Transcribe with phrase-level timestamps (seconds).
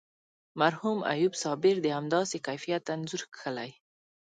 [0.61, 3.71] مرحوم ایوب صابر د همداسې کیفیت انځور کښلی.